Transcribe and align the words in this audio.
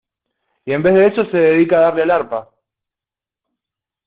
y 0.65 0.71
en 0.73 0.81
vez 0.81 0.95
de 0.95 1.05
eso, 1.09 1.25
se 1.29 1.37
dedica 1.37 1.77
a 1.77 1.81
darle 1.81 2.01
al 2.01 2.09
arpa. 2.09 2.49